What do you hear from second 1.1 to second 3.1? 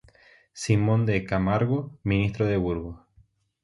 Camargo, Ministro de Burgos.